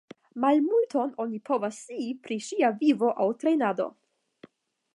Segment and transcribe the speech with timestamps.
[0.43, 3.87] Malmulton oni povas scii pri ŝia vivo aŭ trejnado.